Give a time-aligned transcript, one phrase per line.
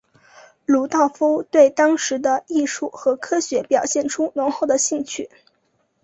[0.65, 5.29] 鲁道夫对当时的艺术和科学表现出浓厚的兴趣。